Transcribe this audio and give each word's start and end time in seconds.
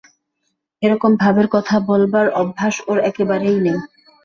এরকম 0.81 1.11
ভাবের 1.15 1.47
কথা 1.55 1.75
বলবার 1.89 2.27
অভ্যাস 2.41 2.75
ওর 2.89 2.97
একেবারেই 3.09 3.57
নেই। 3.59 3.77